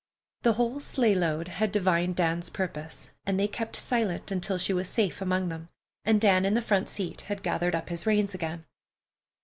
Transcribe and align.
The 0.41 0.53
whole 0.53 0.79
sleigh 0.79 1.13
load 1.13 1.47
had 1.47 1.71
divined 1.71 2.15
Dan's 2.15 2.49
purpose, 2.49 3.11
and 3.23 3.39
they 3.39 3.47
kept 3.47 3.75
silent 3.75 4.31
until 4.31 4.57
she 4.57 4.73
was 4.73 4.89
safe 4.89 5.21
among 5.21 5.49
them, 5.49 5.69
and 6.03 6.19
Dan 6.19 6.43
in 6.43 6.55
the 6.55 6.61
front 6.63 6.89
seat 6.89 7.21
had 7.29 7.43
gathered 7.43 7.75
up 7.75 7.89
his 7.89 8.07
reins 8.07 8.33
again. 8.33 8.65